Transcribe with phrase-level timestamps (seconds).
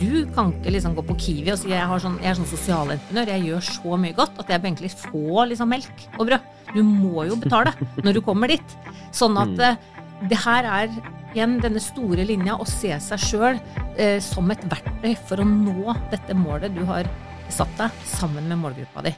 [0.00, 2.48] Du kan ikke liksom gå på Kiwi og si jeg, har sånn, jeg er sånn
[2.48, 6.50] sosialentreprenør, jeg gjør så mye godt at jeg bør egentlig få liksom melk og brød.
[6.70, 8.76] Du må jo betale når du kommer dit.
[9.16, 9.80] Sånn at eh,
[10.30, 10.92] det her er
[11.34, 13.58] igjen denne store linja å se seg sjøl
[13.96, 17.10] eh, som et verktøy for å nå dette målet du har
[17.50, 19.14] satt deg sammen med målgruppa di.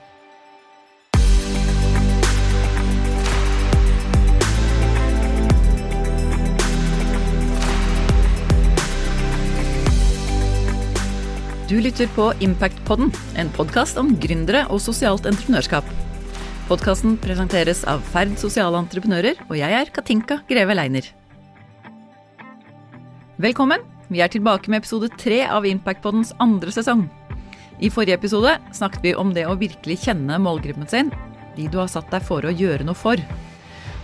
[11.68, 15.86] Du lytter på Impactpodden, en podkast om gründere og sosialt entreprenørskap.
[16.66, 21.06] Podkasten presenteres av Ferd sosiale entreprenører, og jeg er Katinka Greve Leiner.
[23.38, 23.86] Velkommen!
[24.10, 27.06] Vi er tilbake med episode tre av Impactpoddens andre sesong.
[27.78, 31.14] I forrige episode snakket vi om det å virkelig kjenne målgruppen sin,
[31.54, 33.22] de du har satt deg for å gjøre noe for.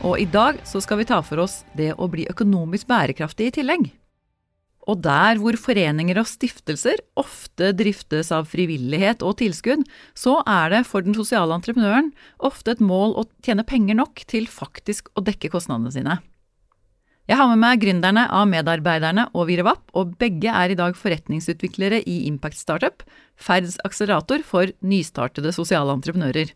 [0.06, 3.56] Og i dag så skal vi ta for oss det å bli økonomisk bærekraftig i
[3.58, 3.90] tillegg.
[4.88, 9.84] Og der hvor foreninger og stiftelser ofte driftes av frivillighet og tilskudd,
[10.16, 12.08] så er det for den sosiale entreprenøren
[12.40, 16.18] ofte et mål å tjene penger nok til faktisk å dekke kostnadene sine.
[17.28, 22.00] Jeg har med meg gründerne av Medarbeiderne og Virevap, og begge er i dag forretningsutviklere
[22.08, 23.04] i Impact Startup,
[23.36, 26.54] Ferds akselerator for nystartede sosiale entreprenører.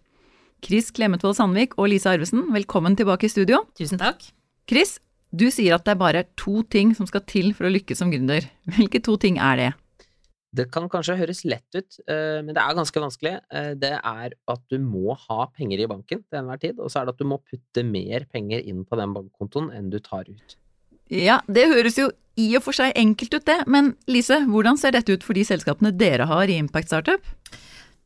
[0.64, 3.66] Chris Klemetvold Sandvik og Lise Arvesen, velkommen tilbake i studio.
[3.76, 4.24] Tusen takk.
[4.70, 4.96] Chris,
[5.32, 8.12] du sier at det er bare to ting som skal til for å lykkes som
[8.12, 8.46] gründer.
[8.76, 9.70] Hvilke to ting er det?
[10.52, 13.38] Det kan kanskje høres lett ut, eh, men det er ganske vanskelig.
[13.48, 17.00] Eh, det er at du må ha penger i banken til enhver tid, og så
[17.00, 20.28] er det at du må putte mer penger inn på den bankkontoen enn du tar
[20.28, 20.58] ut.
[21.08, 22.10] Ja, det høres jo
[22.40, 23.62] i og for seg enkelt ut, det.
[23.64, 27.32] Men Lise, hvordan ser dette ut for de selskapene dere har i Impact Startup?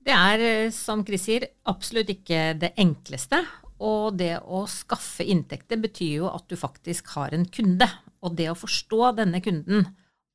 [0.06, 3.42] Det er, eh, som Chris sier, absolutt ikke det enkleste.
[3.84, 7.88] Og det å skaffe inntekter betyr jo at du faktisk har en kunde.
[8.24, 9.84] Og det å forstå denne kunden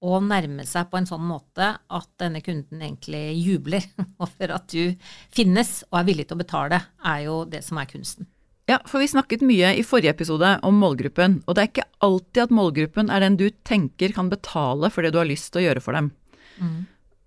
[0.01, 3.85] og nærme seg på en sånn måte at denne kunden egentlig jubler
[4.23, 4.95] over at du
[5.33, 8.29] finnes og er villig til å betale, er jo det som er kunsten.
[8.69, 12.43] Ja, for vi snakket mye i forrige episode om målgruppen, og det er ikke alltid
[12.45, 15.65] at målgruppen er den du tenker kan betale for det du har lyst til å
[15.65, 16.11] gjøre for dem.
[16.61, 16.79] Mm.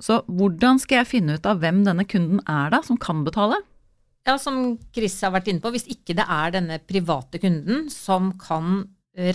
[0.03, 3.61] Så hvordan skal jeg finne ut av hvem denne kunden er da, som kan betale?
[4.25, 8.31] Ja, som Chris har vært inne på, hvis ikke det er denne private kunden som
[8.41, 8.87] kan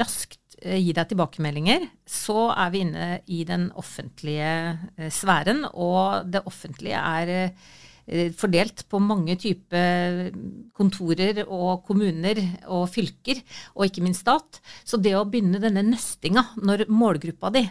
[0.01, 4.49] raskt eh, gi deg tilbakemeldinger, så er vi inne i den offentlige
[4.97, 10.31] eh, sfæren, og det offentlige er eh, fordelt på mange typer
[10.73, 13.43] kontorer og kommuner og fylker,
[13.77, 14.57] og ikke minst stat.
[14.81, 17.67] Så det å begynne denne nøstinga når målgruppa di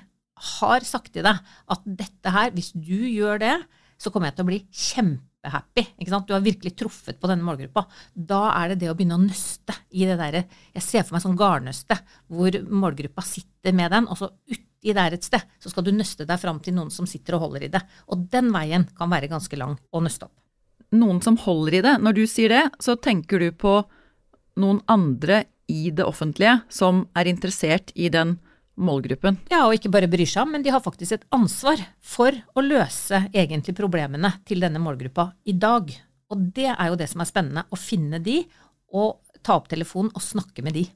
[0.55, 3.57] har sagt til deg at dette her, hvis du gjør det,
[3.99, 5.87] så kommer jeg til å bli kjempe kjempehappy.
[6.27, 7.87] Du har virkelig truffet på denne målgruppa.
[8.15, 10.45] Da er det det å begynne å nøste i det derre
[10.75, 15.13] Jeg ser for meg sånn garnnøste hvor målgruppa sitter med den, og så uti der
[15.13, 17.73] et sted så skal du nøste deg fram til noen som sitter og holder i
[17.73, 17.83] det.
[18.09, 20.35] Og den veien kan være ganske lang å nøste opp.
[20.91, 21.99] Noen som holder i det.
[22.01, 23.83] Når du sier det, så tenker du på
[24.59, 28.39] noen andre i det offentlige som er interessert i den
[28.79, 29.41] målgruppen.
[29.51, 32.65] Ja, og ikke bare bryr seg om, men de har faktisk et ansvar for å
[32.65, 35.91] løse egentlig problemene til denne målgruppa i dag.
[36.33, 38.43] Og det er jo det som er spennende, å finne de
[38.95, 40.87] og ta opp telefonen og snakke med de.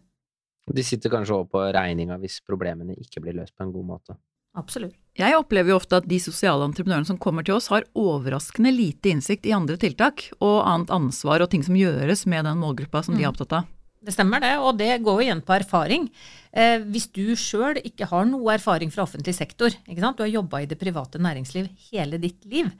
[0.72, 4.16] De sitter kanskje over på regninga hvis problemene ikke blir løst på en god måte.
[4.58, 4.94] Absolutt.
[5.16, 9.12] Jeg opplever jo ofte at de sosiale entreprenørene som kommer til oss, har overraskende lite
[9.12, 13.16] innsikt i andre tiltak og annet ansvar og ting som gjøres med den målgruppa som
[13.16, 13.18] mm.
[13.18, 13.32] de er mm.
[13.32, 13.70] opptatt av.
[14.02, 16.08] Det stemmer det, og det går jo igjen på erfaring.
[16.50, 20.68] Eh, hvis du sjøl ikke har noe erfaring fra offentlig sektor, du har jobba i
[20.70, 22.72] det private næringsliv hele ditt liv,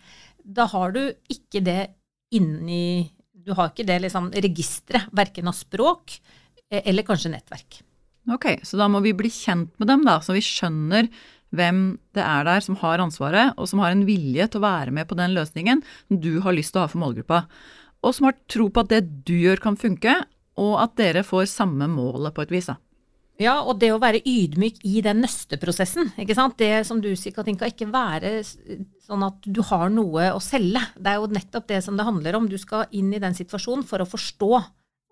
[0.42, 1.92] da har du ikke det
[2.34, 3.10] inni
[3.42, 6.12] Du har ikke det liksom, registeret, verken av språk
[6.70, 7.80] eh, eller kanskje nettverk.
[8.30, 11.08] Ok, så da må vi bli kjent med dem, da, så vi skjønner
[11.50, 11.80] hvem
[12.14, 15.08] det er der som har ansvaret, og som har en vilje til å være med
[15.10, 17.42] på den løsningen du har lyst til å ha for målgruppa.
[18.06, 20.14] Og som har tro på at det du gjør kan funke,
[20.60, 22.70] og at dere får samme målet på et vis.
[23.40, 26.12] Ja, og det å være ydmyk i den nøsteprosessen.
[26.20, 26.58] ikke sant?
[26.60, 30.82] Det som du sier, Katinka, ikke være sånn at du har noe å selge.
[30.98, 32.48] Det er jo nettopp det som det handler om.
[32.50, 34.52] Du skal inn i den situasjonen for å forstå,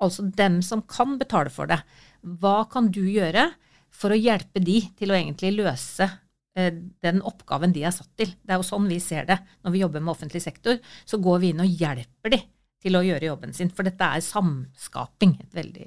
[0.05, 1.81] altså dem som kan betale for det.
[2.21, 3.49] Hva kan du gjøre
[3.91, 6.07] for å hjelpe de til å egentlig løse
[6.55, 6.71] eh,
[7.03, 8.37] den oppgaven de er satt til?
[8.45, 10.79] Det er jo sånn vi ser det når vi jobber med offentlig sektor.
[11.09, 12.45] Så går vi inn og hjelper de
[12.81, 13.71] til å gjøre jobben sin.
[13.75, 15.87] For dette er samskaping, et veldig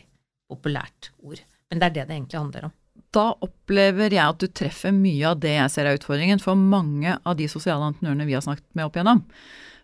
[0.51, 1.42] populært ord.
[1.69, 2.74] Men det er det det egentlig handler om.
[3.13, 7.16] Da opplever jeg at du treffer mye av det jeg ser er utfordringen for mange
[7.22, 9.22] av de sosiale entreprenørene vi har snakket med opp igjennom.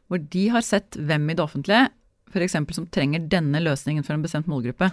[0.10, 1.88] Hvor de har sett hvem i det offentlige
[2.30, 2.58] f.eks.
[2.76, 4.92] som trenger denne løsningen for en bestemt målgruppe.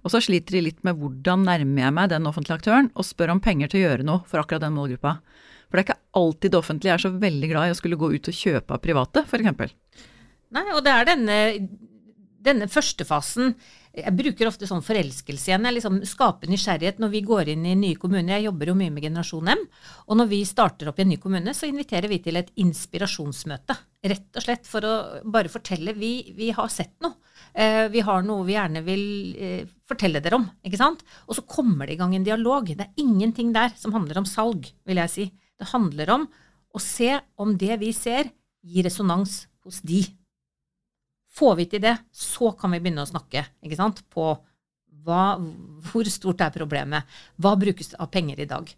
[0.00, 3.34] Og så sliter de litt med hvordan nærmer jeg meg den offentlige aktøren, og spør
[3.34, 5.18] om penger til å gjøre noe for akkurat den målgruppa.
[5.68, 8.08] For det er ikke alltid det offentlige er så veldig glad i å skulle gå
[8.14, 10.06] ut og kjøpe av private, f.eks.
[10.56, 11.36] Nei, og det er denne,
[12.42, 13.54] denne første fasen
[13.90, 15.64] jeg bruker ofte sånn forelskelse igjen.
[15.66, 18.36] Jeg liksom skaper nysgjerrighet når vi går inn i nye kommuner.
[18.36, 19.64] Jeg jobber jo mye med Generasjon M.
[20.06, 23.76] Og når vi starter opp i en ny kommune, så inviterer vi til et inspirasjonsmøte.
[24.12, 24.94] Rett og slett for å
[25.26, 25.96] bare fortelle.
[25.98, 27.18] Vi, vi har sett noe.
[27.50, 29.04] Eh, vi har noe vi gjerne vil
[29.34, 30.46] eh, fortelle dere om.
[30.62, 31.02] ikke sant?
[31.26, 32.70] Og så kommer det i gang en dialog.
[32.70, 35.26] Det er ingenting der som handler om salg, vil jeg si.
[35.58, 36.30] Det handler om
[36.70, 38.30] å se om det vi ser,
[38.62, 40.04] gir resonans hos de.
[41.30, 44.32] Får vi til det, så kan vi begynne å snakke ikke sant, på
[45.06, 45.24] hva,
[45.90, 47.08] hvor stort er problemet,
[47.40, 48.70] hva brukes av penger i dag.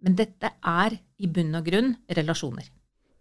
[0.00, 2.70] Men dette er i bunn og grunn relasjoner.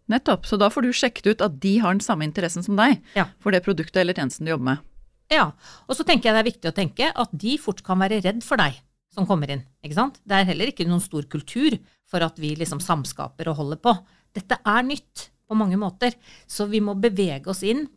[0.10, 0.48] Nettopp.
[0.50, 3.28] Så da får du sjekket ut at de har den samme interessen som deg ja.
[3.44, 4.86] for det produktet eller tjenesten du jobber med.
[5.30, 5.52] Ja.
[5.86, 8.42] Og så tenker jeg det er viktig å tenke at de fort kan være redd
[8.46, 8.80] for deg
[9.14, 9.62] som kommer inn.
[9.86, 10.18] ikke sant?
[10.26, 11.78] Det er heller ikke noen stor kultur
[12.10, 13.94] for at vi liksom samskaper og holder på.
[14.34, 16.14] Dette er nytt på mange måter,
[16.50, 17.88] så vi må bevege oss inn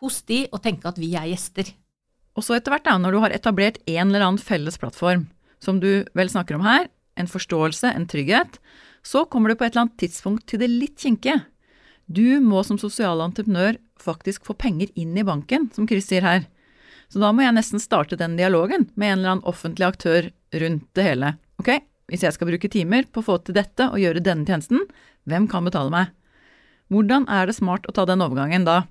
[0.00, 1.72] hos de og tenke at vi er gjester.
[2.38, 5.26] Og så etter hvert, da, når du har etablert en eller annen felles plattform,
[5.60, 6.88] som du vel snakker om her,
[7.20, 8.60] en forståelse, en trygghet,
[9.04, 11.42] så kommer du på et eller annet tidspunkt til det litt kinkige.
[12.10, 16.46] Du må som sosial entreprenør faktisk få penger inn i banken, som Chris sier her.
[17.10, 20.30] Så da må jeg nesten starte den dialogen med en eller annen offentlig aktør
[20.62, 21.34] rundt det hele.
[21.60, 21.74] Ok,
[22.10, 24.86] hvis jeg skal bruke timer på å få til dette og gjøre denne tjenesten,
[25.28, 26.14] hvem kan betale meg?
[26.90, 28.84] Hvordan er det smart å ta den overgangen da?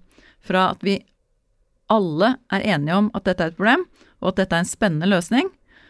[0.45, 0.97] Fra at vi
[1.89, 3.87] alle er enige om at dette er et problem,
[4.21, 5.49] og at dette er en spennende løsning,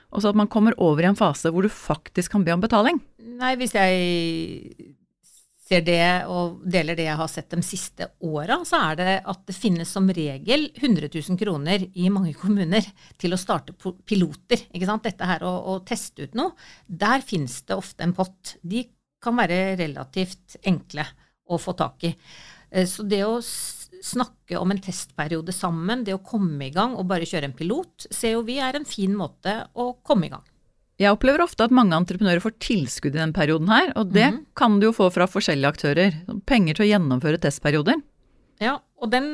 [0.09, 2.63] og så at man kommer over i en fase hvor du faktisk kan be om
[2.63, 2.97] betaling?
[3.19, 4.95] Nei, hvis jeg
[5.69, 9.43] ser det og deler det jeg har sett de siste åra, så er det at
[9.45, 12.85] det finnes som regel 100 000 kroner i mange kommuner
[13.21, 14.65] til å starte piloter.
[14.73, 15.05] ikke sant?
[15.05, 16.55] Dette her å, å teste ut noe.
[16.87, 18.55] Der finnes det ofte en pott.
[18.61, 18.87] De
[19.21, 21.05] kan være relativt enkle
[21.49, 22.15] å få tak i.
[22.71, 23.37] Eh, så det å
[24.05, 28.07] snakke om en testperiode sammen, det å komme i gang og bare kjøre en pilot,
[28.11, 30.45] ser jo vi er en fin måte å komme i gang.
[30.99, 34.39] Jeg opplever ofte at mange entreprenører får tilskudd i den perioden her, og det mm.
[34.59, 36.17] kan du jo få fra forskjellige aktører.
[36.49, 38.01] Penger til å gjennomføre testperioder.
[38.59, 39.29] Ja, og den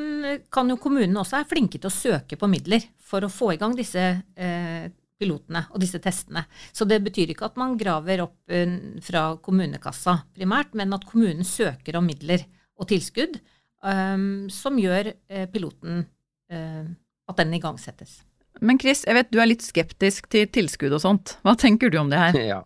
[0.54, 3.58] kan jo kommunene også er flinke til å søke på midler for å få i
[3.58, 4.04] gang disse
[4.38, 4.86] eh,
[5.18, 6.46] pilotene og disse testene.
[6.70, 11.48] Så det betyr ikke at man graver opp uh, fra kommunekassa primært, men at kommunen
[11.48, 12.46] søker om midler
[12.76, 13.40] og tilskudd
[13.86, 16.06] um, som gjør uh, piloten
[16.52, 16.86] uh,
[17.30, 18.24] at den igangsettes.
[18.64, 21.38] Men Chris, jeg vet du er litt skeptisk til tilskudd og sånt.
[21.46, 22.42] Hva tenker du om det her?
[22.56, 22.64] Ja.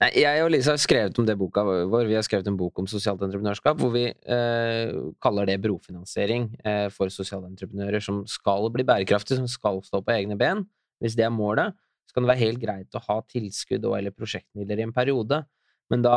[0.00, 2.06] Nei, jeg og Lisa har skrevet om det boka vår.
[2.08, 6.86] Vi har skrevet en bok om sosialt entreprenørskap hvor vi eh, kaller det brofinansiering eh,
[6.94, 10.64] for sosiale entreprenører som skal bli bærekraftige, som skal stå på egne ben.
[11.04, 11.76] Hvis det er målet,
[12.08, 15.42] så kan det være helt greit å ha tilskudd og eller prosjektmidler i en periode.
[15.90, 16.16] Men da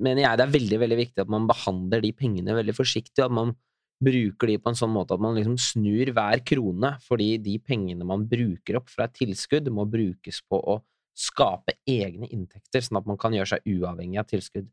[0.00, 3.20] mener jeg det er veldig veldig viktig at man behandler de pengene veldig forsiktig.
[3.24, 3.52] At man
[4.00, 8.06] bruker de på en sånn måte at man liksom snur hver krone, fordi de pengene
[8.08, 10.78] man bruker opp fra et tilskudd, må brukes på å
[11.20, 14.70] skape egne inntekter, sånn at man kan gjøre seg uavhengig av tilskudd.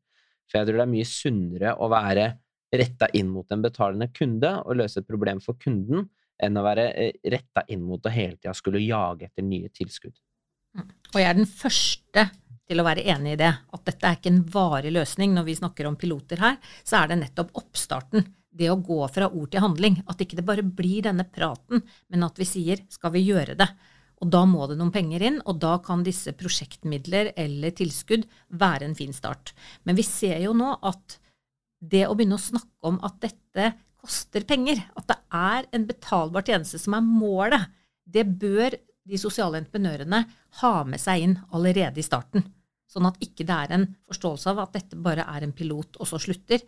[0.48, 2.28] For jeg tror det er mye sunnere å være
[2.78, 6.08] retta inn mot en betalende kunde og løse et problem for kunden,
[6.44, 10.16] enn å være eh, retta inn mot å hele tida skulle jage etter nye tilskudd.
[10.78, 10.90] Mm.
[11.16, 12.28] Og jeg er den første
[12.68, 13.52] til å være enig i det.
[13.74, 15.36] At dette er ikke en varig løsning.
[15.36, 18.28] Når vi snakker om piloter her, så er det nettopp oppstarten.
[18.58, 20.02] Det å gå fra ord til handling.
[20.10, 23.70] At ikke det bare blir denne praten, men at vi sier skal vi gjøre det.
[24.18, 28.88] Og da må det noen penger inn, og da kan disse prosjektmidler eller tilskudd være
[28.88, 29.54] en fin start.
[29.86, 31.20] Men vi ser jo nå at
[31.78, 36.46] det å begynne å snakke om at dette koster penger, at det er en betalbar
[36.48, 37.70] tjeneste som er målet,
[38.08, 38.74] det bør
[39.08, 40.24] de sosiale entreprenørene
[40.62, 42.46] ha med seg inn allerede i starten.
[42.98, 46.10] Sånn at ikke det er en forståelse av at dette bare er en pilot, og
[46.10, 46.64] så slutter.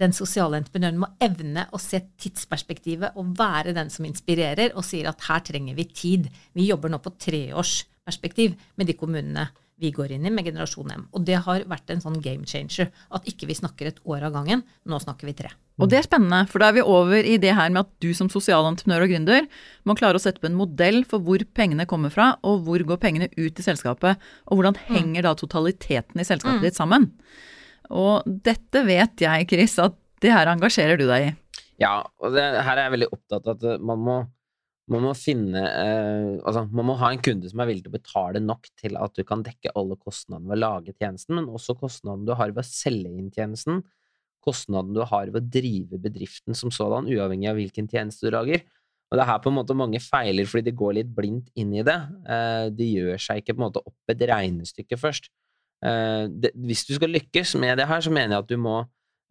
[0.00, 5.10] Den sosiale entreprenøren må evne å se tidsperspektivet og være den som inspirerer og sier
[5.10, 6.30] at her trenger vi tid.
[6.56, 9.50] Vi jobber nå på treårsperspektiv med de kommunene
[9.80, 11.06] vi går inn i med Generasjon M.
[11.16, 12.90] Og det har vært en sånn game changer.
[13.14, 14.62] At ikke vi snakker et år av gangen.
[14.86, 15.52] Nå snakker vi tre.
[15.80, 18.10] Og det er spennende, for da er vi over i det her med at du
[18.14, 19.46] som sosialentreprenør og gründer
[19.88, 23.00] må klare å sette på en modell for hvor pengene kommer fra, og hvor går
[23.02, 24.84] pengene ut i selskapet, og hvordan mm.
[24.92, 26.66] henger da totaliteten i selskapet mm.
[26.68, 27.08] ditt sammen.
[27.90, 31.32] Og dette vet jeg, Chris, at det her engasjerer du deg i.
[31.82, 34.20] Ja, og det, her er jeg veldig opptatt av at man må
[34.90, 37.96] man må finne eh, Altså, man må ha en kunde som er villig til å
[37.96, 41.76] betale nok til at du kan dekke alle kostnadene ved å lage tjenesten, men også
[41.78, 43.82] kostnadene du har ved å selge inn tjenesten,
[44.42, 48.64] kostnaden du har ved å drive bedriften som sådan, uavhengig av hvilken tjeneste du lager.
[49.12, 51.74] Og det er her på en måte mange feiler fordi de går litt blindt inn
[51.76, 51.98] i det.
[52.32, 55.28] Eh, de gjør seg ikke på en måte opp et regnestykke først.
[55.84, 58.80] Eh, det, hvis du skal lykkes med det her, så mener jeg at du må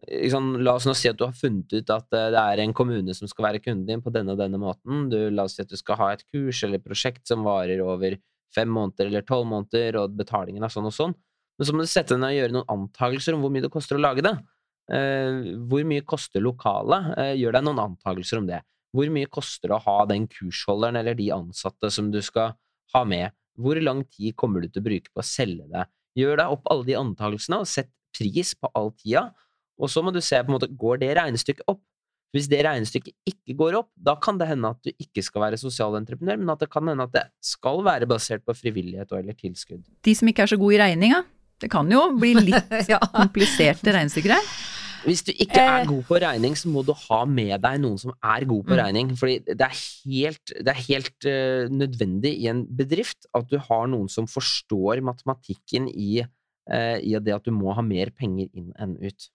[0.08, 3.16] liksom, La oss nå si at du har funnet ut at det er en kommune
[3.18, 5.08] som skal være kunden din på denne og denne måten.
[5.12, 8.18] Du, la oss si at du skal ha et kurs eller prosjekt som varer over
[8.56, 11.14] fem måneder eller tolv måneder, og betalingen er sånn og sånn.
[11.60, 13.72] Men så må du sette deg ned og gjøre noen antakelser om hvor mye det
[13.74, 14.34] koster å lage det.
[14.92, 17.12] Uh, hvor mye koster lokalet?
[17.16, 18.64] Uh, gjør deg noen antakelser om det.
[18.92, 22.56] Hvor mye koster det å ha den kursholderen eller de ansatte som du skal
[22.96, 23.32] ha med?
[23.62, 25.86] Hvor lang tid kommer du til å bruke på å selge det?
[26.20, 29.30] Gjør deg opp alle de antakelsene, og sett pris på all tida.
[29.80, 31.82] Og så må du se på en måte, går det regnestykket opp?
[32.32, 35.60] Hvis det regnestykket ikke går opp, da kan det hende at du ikke skal være
[35.60, 39.36] sosialentreprenør, men at det kan hende at det skal være basert på frivillighet og eller
[39.36, 39.84] tilskudd.
[39.84, 41.26] De som ikke er så gode i regninga.
[41.62, 43.02] Det kan jo bli litt ja.
[43.12, 44.54] kompliserte regnestykker her.
[45.02, 45.88] Hvis du ikke er eh.
[45.90, 48.80] god på regning, så må du ha med deg noen som er god på mm.
[48.80, 49.14] regning.
[49.18, 53.90] Fordi det er helt, det er helt uh, nødvendig i en bedrift at du har
[53.92, 58.72] noen som forstår matematikken i, uh, i det at du må ha mer penger inn
[58.78, 59.32] enn ut.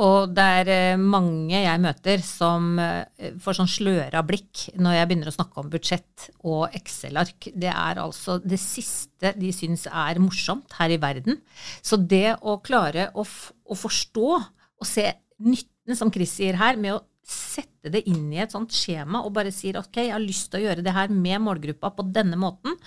[0.00, 5.08] Og det er eh, mange jeg møter som eh, får sånn sløra blikk når jeg
[5.10, 7.50] begynner å snakke om budsjett og Excel-ark.
[7.52, 11.40] Det er altså det siste de syns er morsomt her i verden.
[11.82, 15.10] Så det å klare å, å forstå og se
[15.42, 19.34] nytten, som Chris sier her, med å sette det inn i et sånt skjema og
[19.36, 22.38] bare sier ok, jeg har lyst til å gjøre det her med målgruppa på denne
[22.40, 22.78] måten.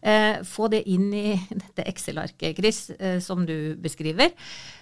[0.00, 4.32] Eh, få det inn i dette Excel-arket, Chris, eh, som du beskriver.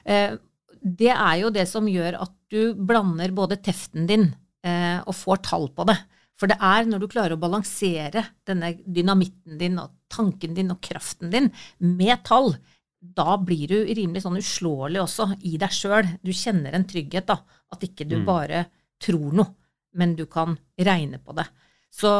[0.04, 0.36] Eh,
[0.82, 4.30] det er jo det som gjør at du blander både teften din
[4.66, 5.98] eh, og får tall på det.
[6.38, 10.80] For det er når du klarer å balansere denne dynamitten din og tanken din og
[10.84, 11.50] kraften din
[11.82, 12.54] med tall,
[12.98, 16.06] da blir du rimelig sånn uslåelig også i deg sjøl.
[16.22, 17.40] Du kjenner en trygghet, da.
[17.74, 18.26] At ikke du mm.
[18.26, 18.64] bare
[19.02, 19.54] tror noe,
[19.98, 21.46] men du kan regne på det.
[21.88, 22.10] Så,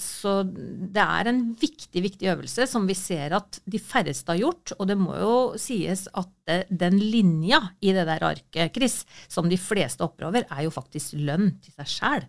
[0.00, 4.72] så, det er en viktig, viktig øvelse som vi ser at de færreste har gjort.
[4.78, 9.50] Og det må jo sies at det, den linja i det der arket, Chris, som
[9.50, 12.28] de fleste hopper over, er jo faktisk lønn til seg sjæl.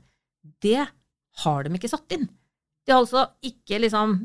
[0.66, 0.82] Det
[1.46, 2.28] har de ikke satt inn.
[2.86, 4.20] De har altså ikke liksom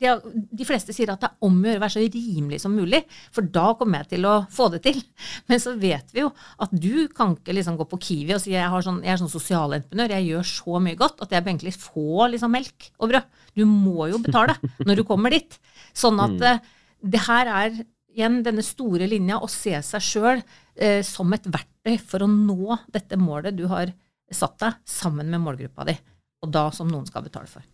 [0.00, 0.14] de,
[0.50, 3.02] de, fleste sier at det er om å gjøre å være så rimelig som mulig,
[3.34, 4.98] for da kommer jeg til å få det til.
[5.50, 6.32] Men så vet vi jo
[6.64, 9.32] at du kan ikke liksom gå på Kiwi og si jeg, sånn, jeg er sånn
[9.32, 13.40] sosialentreprenør, jeg gjør så mye godt at jeg bør egentlig få liksom melk og brød.
[13.58, 15.58] Du må jo betale når du kommer dit.
[15.96, 16.46] Sånn at mm.
[16.50, 16.76] Eh,
[17.10, 17.76] det her er
[18.10, 22.76] igjen denne store linja å se seg sjøl eh, som et verktøy for å nå
[22.92, 23.92] dette målet du har
[24.30, 25.96] satt deg, sammen med målgruppa di,
[26.44, 27.64] og da som noen skal betale for.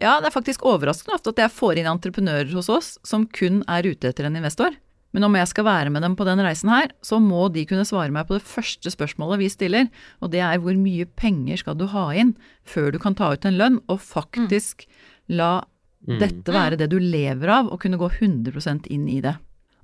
[0.00, 3.62] Ja, det er faktisk overraskende ofte at jeg får inn entreprenører hos oss som kun
[3.70, 4.74] er ute etter en investor.
[5.12, 7.84] Men om jeg skal være med dem på den reisen her, så må de kunne
[7.84, 9.90] svare meg på det første spørsmålet vi stiller,
[10.24, 12.32] og det er hvor mye penger skal du ha inn
[12.64, 14.86] før du kan ta ut en lønn, og faktisk
[15.28, 15.58] la
[16.08, 16.16] mm.
[16.22, 19.36] dette være det du lever av, og kunne gå 100% inn i det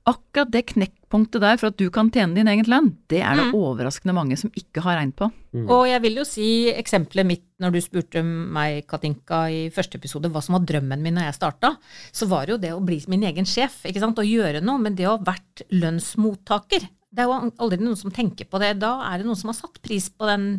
[0.08, 3.48] akkurat det knekkpunktet der for at du kan tjene din egen lønn, det er det
[3.48, 3.56] mm.
[3.58, 5.28] overraskende mange som ikke har regnet på.
[5.56, 5.66] Mm.
[5.66, 10.30] Og jeg vil jo si eksempelet mitt når du spurte meg, Katinka, i første episode
[10.32, 11.74] hva som var drømmen min når jeg starta,
[12.14, 14.80] så var det jo det å bli min egen sjef, ikke sant, og gjøre noe.
[14.82, 18.76] Men det å ha vært lønnsmottaker, det er jo aldri noen som tenker på det.
[18.82, 20.50] Da er det noen som har satt pris på den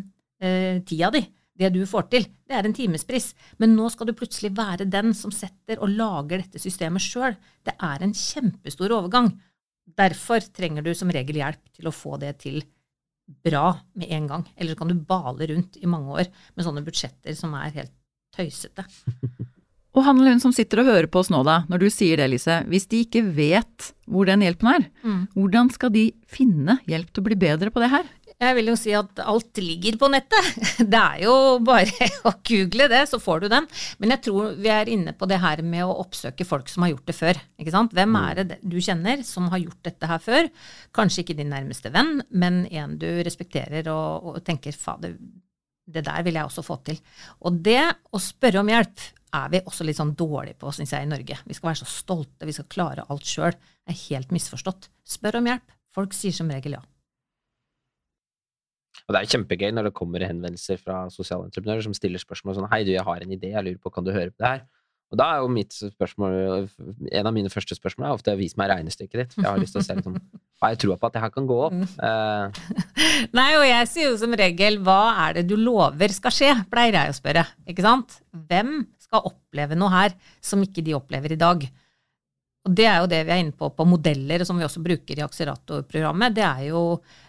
[0.42, 1.24] eh, tida di
[1.60, 3.30] det du får til, det er en timespris.
[3.62, 7.36] Men nå skal du plutselig være den som setter og lager dette systemet sjøl.
[7.66, 9.32] Det er en kjempestor overgang.
[10.00, 12.62] Derfor trenger du som regel hjelp til å få det til
[13.44, 14.44] bra med en gang.
[14.56, 17.96] Eller så kan du bale rundt i mange år med sånne budsjetter som er helt
[18.36, 18.86] tøysete.
[19.90, 22.20] Og han eller hun som sitter og hører på oss nå, da, når du sier
[22.20, 25.22] det, Lise, hvis de ikke vet hvor den hjelpen er, mm.
[25.34, 28.06] hvordan skal de finne hjelp til å bli bedre på det her?
[28.40, 30.46] Jeg vil jo si at alt ligger på nettet.
[30.92, 33.66] Det er jo bare å google det, så får du den.
[34.00, 36.94] Men jeg tror vi er inne på det her med å oppsøke folk som har
[36.94, 37.40] gjort det før.
[37.60, 37.92] Ikke sant?
[37.96, 40.48] Hvem er det du kjenner som har gjort dette her før?
[40.96, 45.18] Kanskje ikke din nærmeste venn, men en du respekterer og, og tenker fader,
[45.90, 47.00] det der vil jeg også få til.
[47.44, 49.04] Og det å spørre om hjelp
[49.36, 51.36] er vi også litt sånn dårlige på, syns jeg, i Norge.
[51.44, 53.52] Vi skal være så stolte, vi skal klare alt sjøl.
[53.52, 54.88] Det er helt misforstått.
[55.06, 55.76] Spør om hjelp.
[55.94, 56.82] Folk sier som regel ja.
[59.06, 62.70] Og det er kjempegøy når det kommer henvendelser fra sosiale entreprenører som stiller spørsmål sånn
[62.72, 64.68] Hei, du, jeg har en idé, jeg lurer på, kan du høre på det her?
[65.10, 66.68] Og da er jo mitt spørsmål
[67.10, 69.34] En av mine første spørsmål er ofte vis meg regnestykket ditt.
[69.34, 70.18] For jeg har lyst til å se liksom
[70.62, 71.76] Har jeg tror på at det her kan gå opp?
[71.98, 72.62] Uh,
[73.38, 76.98] Nei, og jeg sier jo som regel hva er det du lover skal skje, pleier
[76.98, 77.46] jeg å spørre.
[77.68, 78.18] Ikke sant?
[78.50, 80.14] Hvem skal oppleve noe her
[80.44, 81.64] som ikke de opplever i dag?
[82.68, 85.16] Og det er jo det vi er inne på på modeller, som vi også bruker
[85.16, 86.34] i akseleratorprogrammet.
[86.36, 86.82] Det er jo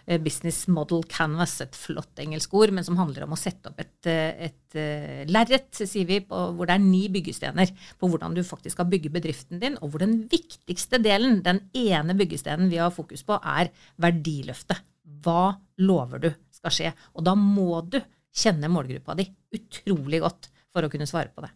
[0.04, 3.80] eh, business model canvas, et flott engelsk ord, men som handler om å sette opp
[3.80, 8.36] et, eh, et uh, lerret, sier vi, på, hvor det er ni byggestener på hvordan
[8.36, 12.82] du faktisk skal bygge bedriften din, og hvor den viktigste delen, den ene byggestenen vi
[12.82, 13.72] har fokus på, er
[14.04, 14.84] verdiløftet.
[15.24, 16.92] Hva lover du skal skje?
[17.16, 18.02] Og da må du
[18.36, 21.54] kjenne målgruppa di utrolig godt for å kunne svare på det.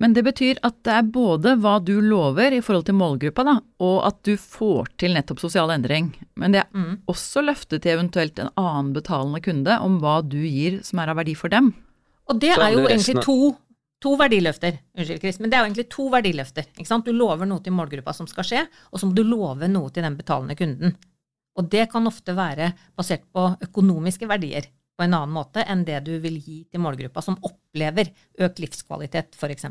[0.00, 3.56] Men det betyr at det er både hva du lover i forhold til målgruppa, da,
[3.84, 6.14] og at du får til nettopp sosial endring.
[6.40, 6.94] Men det er mm.
[7.12, 11.20] også løftet til eventuelt en annen betalende kunde om hva du gir som er av
[11.20, 11.74] verdi for dem.
[12.32, 13.36] Og det er jo egentlig to,
[14.00, 14.80] to verdiløfter.
[14.96, 16.72] Unnskyld, Chris, men det er jo egentlig to verdiløfter.
[16.78, 17.04] Ikke sant?
[17.04, 20.06] Du lover noe til målgruppa som skal skje, og så må du love noe til
[20.06, 20.96] den betalende kunden.
[21.60, 26.02] Og det kan ofte være basert på økonomiske verdier på en annen måte enn det
[26.04, 28.12] du vil gi til målgruppa som opplever
[28.44, 29.64] økt livskvalitet, f.eks.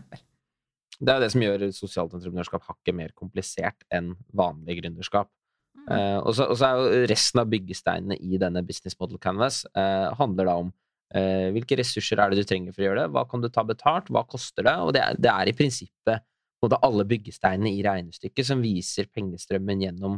[1.00, 5.30] Det er det som gjør sosialt entreprenørskap hakket mer komplisert enn vanlig gründerskap.
[5.78, 5.86] Mm.
[5.94, 10.50] Eh, og, så, er jo resten av byggesteinene i denne business model canvas eh, handler
[10.50, 10.74] da om
[11.14, 13.64] eh, hvilke ressurser er det du trenger for å gjøre det, hva kan du ta
[13.70, 16.26] betalt, hva koster det, og det er, det er i prinsippet
[16.60, 20.18] både alle byggesteinene i regnestykket som viser pengestrømmen gjennom,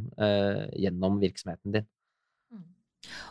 [0.73, 1.85] gjennom virksomheten din.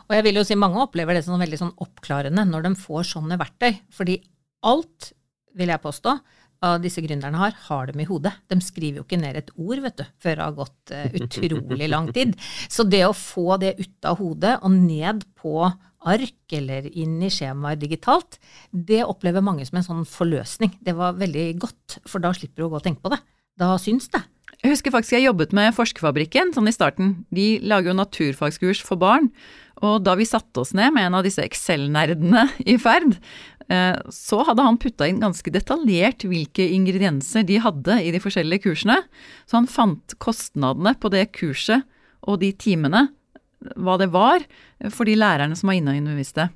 [0.09, 3.09] Og jeg vil jo si mange opplever det som veldig sånn oppklarende når de får
[3.13, 3.73] sånne verktøy.
[3.95, 4.19] Fordi
[4.67, 5.11] alt,
[5.57, 6.15] vil jeg påstå,
[6.61, 8.33] av disse gründerne har, har dem i hodet.
[8.51, 11.87] De skriver jo ikke ned et ord, vet du, før det har gått uh, utrolig
[11.89, 12.35] lang tid.
[12.69, 15.55] Så det å få det ut av hodet og ned på
[16.11, 18.37] ark eller inn i skjemaer digitalt,
[18.71, 20.75] det opplever mange som en sånn forløsning.
[20.81, 23.21] Det var veldig godt, for da slipper du å gå og tenke på det.
[23.57, 24.21] Da syns det.
[24.61, 27.13] Jeg husker faktisk jeg jobbet med Forskerfabrikken sånn i starten.
[27.33, 29.31] De lager jo naturfagskurs for barn.
[29.81, 33.15] Og da vi satte oss ned med en av disse Excel-nerdene i ferd,
[33.73, 38.67] eh, så hadde han putta inn ganske detaljert hvilke ingredienser de hadde i de forskjellige
[38.67, 38.99] kursene.
[39.49, 41.81] Så han fant kostnadene på det kurset
[42.21, 43.07] og de timene,
[43.81, 44.45] hva det var,
[44.93, 46.51] for de lærerne som var inne og underviste.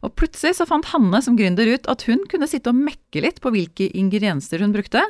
[0.00, 3.44] Og plutselig så fant Hanne som gründer ut at hun kunne sitte og mekke litt
[3.44, 5.04] på hvilke ingredienser hun brukte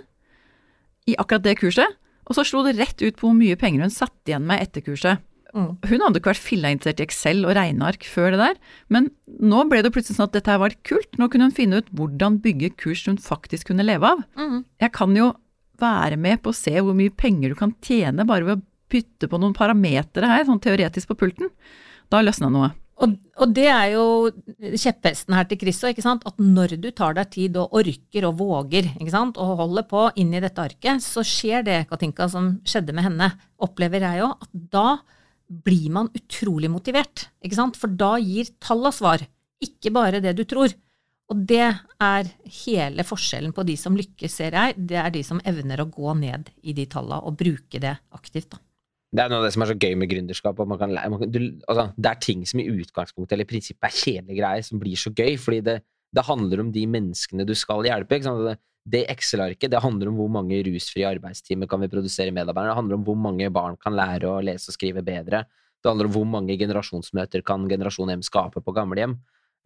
[1.09, 1.95] i akkurat det kurset,
[2.29, 4.85] og så slo det rett ut på hvor mye penger hun satt igjen med etter
[4.85, 5.25] kurset.
[5.57, 5.71] Mm.
[5.81, 8.59] Hun hadde ikke vært filla-interessert i Excel og regneark før det der,
[8.93, 9.09] men
[9.41, 11.09] nå ble det plutselig sånn at dette her var kult.
[11.17, 14.25] Nå kunne hun finne ut hvordan bygge kurs hun faktisk kunne leve av.
[14.39, 14.61] Mm.
[14.85, 15.33] Jeg kan jo
[15.81, 19.29] være med på å se hvor mye penger du kan tjene bare ved å bytte
[19.31, 21.53] på noen parametere her, sånn teoretisk på pulten.
[22.13, 22.73] Da løsna noe.
[22.99, 24.05] Og, og, det er jo
[24.59, 28.91] kjepphesten her til Chris òg, at når du tar deg tid og orker og våger
[28.99, 33.31] og holder på inn i dette arket, så skjer det, Katinka, som skjedde med henne,
[33.63, 34.89] opplever jeg òg, at da
[35.49, 37.29] blir man utrolig motivert.
[37.79, 39.23] For da gir talla svar,
[39.63, 40.75] ikke bare det du tror.
[41.29, 41.67] Og det
[42.01, 42.31] er
[42.65, 44.79] hele forskjellen på de som lykkes, ser jeg.
[44.91, 48.51] Det er de som evner å gå ned i de talla og bruke det aktivt.
[48.57, 48.63] da.
[49.09, 50.59] Det er noe av det som er så gøy med gründerskap.
[50.69, 53.95] Man kan, man du, altså, det er ting som i utgangspunktet eller i prinsippet er
[53.97, 55.39] kjedelige greier, som blir så gøy.
[55.41, 55.77] Fordi det,
[56.13, 58.19] det handler om de menneskene du skal hjelpe.
[58.21, 58.57] Det,
[58.89, 62.75] det Excel-arket det handler om hvor mange rusfrie arbeidstimer kan vi produsere medarbeidere.
[62.75, 65.47] Det handler om hvor mange barn kan lære å lese og skrive bedre.
[65.79, 69.17] Det handler om hvor mange generasjonsmøter kan Generasjon M skape på gamlehjem.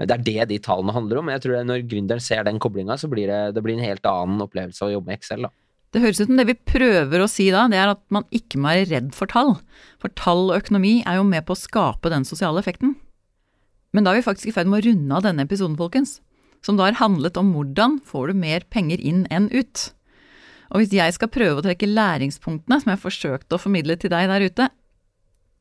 [0.02, 1.31] Det er det de tallene handler om.
[1.33, 4.07] Jeg tror det, Når gründeren ser den koblinga, så blir det, det blir en helt
[4.07, 5.46] annen opplevelse å jobbe med Excel.
[5.46, 5.52] da.
[5.92, 8.61] Det høres ut som det vi prøver å si da, det er at man ikke
[8.61, 9.59] må være redd for tall.
[10.00, 12.94] For tall og økonomi er jo med på å skape den sosiale effekten.
[13.92, 16.20] Men da er vi faktisk i ferd med å runde av denne episoden, folkens.
[16.64, 19.90] Som da har handlet om hvordan får du mer penger inn enn ut.
[20.72, 24.31] Og hvis jeg skal prøve å trekke læringspunktene som jeg forsøkte å formidle til deg
[24.31, 24.68] der ute,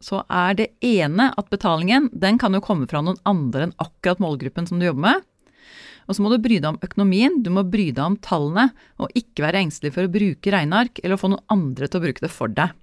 [0.02, 4.22] så er det ene at betalingen den kan jo komme fra noen andre enn akkurat
[4.24, 5.28] målgruppen som du jobber med.
[6.12, 8.68] Og så må du bry deg om økonomien, du må bry deg om tallene,
[9.00, 12.04] og ikke være engstelig for å bruke regneark eller å få noen andre til å
[12.04, 12.74] bruke det for deg.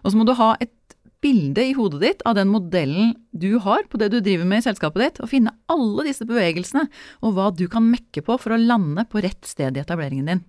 [0.00, 0.72] Og så må du ha et
[1.20, 4.66] bilde i hodet ditt av den modellen du har på det du driver med i
[4.70, 6.86] selskapet ditt, og finne alle disse bevegelsene
[7.20, 10.42] og hva du kan mekke på for å lande på rett sted i etableringen din.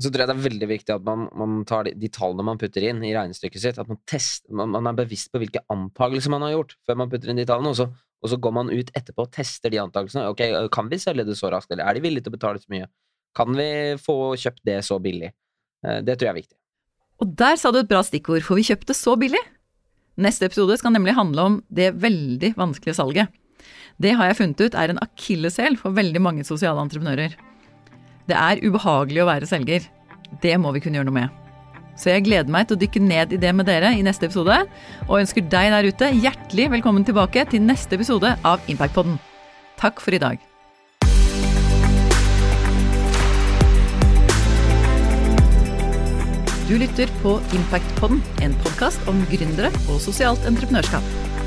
[0.00, 2.60] Så tror jeg det er veldig viktig at man, man tar de, de, tallene man
[2.60, 6.32] putter inn i regnestykket sitt, at man, tester, man, man er bevisst på hvilke antakelser
[6.32, 8.72] man har gjort før man putter inn de tallene, og så og så går man
[8.72, 10.28] ut etterpå og tester de antakelsene.
[10.28, 10.42] Ok,
[10.74, 12.88] Kan vi selge det så raskt, eller er de villige til å betale så mye?
[13.36, 15.30] Kan vi få kjøpt det så billig?
[15.86, 16.56] Eh, det tror jeg er viktig.
[17.20, 19.40] Og der sa du et bra stikkord, for vi kjøpte så billig.
[20.20, 23.30] Neste episode skal nemlig handle om det veldig vanskelige salget.
[24.00, 27.36] Det har jeg funnet ut er en akilleshæl for veldig mange sosiale entreprenører.
[28.28, 29.86] Det er ubehagelig å være selger.
[30.40, 31.49] Det må vi kunne gjøre noe med.
[32.00, 34.56] Så jeg gleder meg til å dykke ned i det med dere i neste episode,
[35.04, 39.18] og ønsker deg der ute hjertelig velkommen tilbake til neste episode av Impactpodden.
[39.80, 40.40] Takk for i dag.
[46.70, 51.39] Du lytter på Impactpodden, en podkast om gründere og sosialt entreprenørskap.